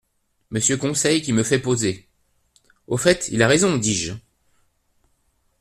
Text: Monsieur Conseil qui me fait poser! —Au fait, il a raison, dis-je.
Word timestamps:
Monsieur 0.49 0.77
Conseil 0.77 1.21
qui 1.21 1.31
me 1.31 1.43
fait 1.43 1.59
poser! 1.59 2.07
—Au 2.87 2.97
fait, 2.97 3.29
il 3.31 3.43
a 3.43 3.47
raison, 3.47 3.77
dis-je. 3.77 4.13